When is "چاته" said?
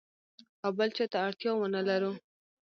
0.97-1.17